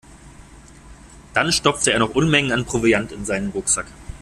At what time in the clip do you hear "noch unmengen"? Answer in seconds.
1.99-2.51